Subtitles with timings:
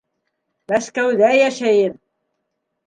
[0.73, 2.03] Мәскәүҙә йәшәйем!